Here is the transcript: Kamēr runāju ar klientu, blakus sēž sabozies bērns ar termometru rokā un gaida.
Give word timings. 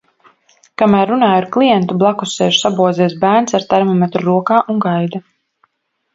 Kamēr 0.81 1.11
runāju 1.13 1.35
ar 1.41 1.45
klientu, 1.55 1.97
blakus 2.05 2.33
sēž 2.39 2.57
sabozies 2.63 3.15
bērns 3.27 3.59
ar 3.61 3.67
termometru 3.75 4.27
rokā 4.31 4.65
un 4.75 4.83
gaida. 4.89 5.25